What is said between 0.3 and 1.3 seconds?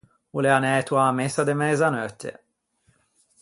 O l’é anæto a-a